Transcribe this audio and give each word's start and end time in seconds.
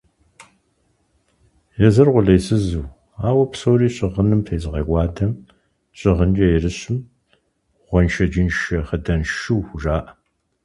Езыр 1.87 2.07
къулейсызу, 2.13 2.83
ауэ 3.27 3.45
псори 3.51 3.89
щыгъыным 3.95 4.41
тезыгъэкӀуадэм, 4.47 5.31
щыгъынкӀэ 5.97 6.45
ерыщым 6.55 6.97
гъуэншэджыншэ 7.87 8.77
хъыданшу 8.87 9.59
хужаӀэ. 9.67 10.09